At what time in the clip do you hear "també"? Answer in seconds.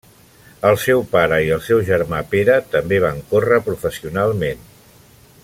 2.73-3.01